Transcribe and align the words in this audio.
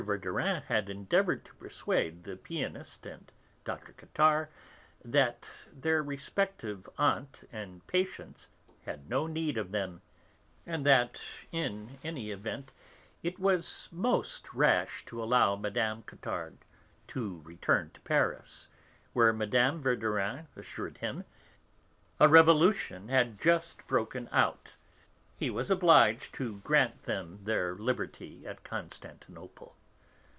Verdurin 0.01 0.63
had 0.63 0.89
endeavoured 0.89 1.45
to 1.45 1.53
persuade 1.53 2.23
the 2.23 2.35
pianist 2.35 3.05
and 3.05 3.31
Dr. 3.63 3.93
Cottard 3.93 4.47
that 5.05 5.47
their 5.71 6.01
respective 6.01 6.89
aunt 6.97 7.47
and 7.51 7.85
patients 7.85 8.47
had 8.85 9.07
no 9.07 9.27
need 9.27 9.59
of 9.59 9.71
them, 9.71 10.01
and 10.65 10.87
that, 10.87 11.21
in 11.51 11.99
any 12.03 12.31
event, 12.31 12.71
it 13.21 13.37
was 13.37 13.89
most 13.91 14.51
rash 14.55 15.05
to 15.05 15.21
allow 15.21 15.55
Mme. 15.55 16.01
Cottard 16.01 16.57
to 17.05 17.41
return 17.41 17.91
to 17.93 18.01
Paris, 18.01 18.69
where, 19.13 19.31
Mme. 19.31 19.79
Verdurin 19.83 20.47
assured 20.55 20.97
him, 20.97 21.25
a 22.19 22.27
revolution 22.27 23.09
had 23.09 23.39
just 23.39 23.85
broken 23.85 24.27
out, 24.31 24.73
he 25.37 25.51
was 25.51 25.69
obliged 25.69 26.33
to 26.33 26.57
grant 26.63 27.03
them 27.03 27.41
their 27.43 27.75
liberty 27.75 28.47
at 28.47 28.63
Constantinople. 28.63 29.75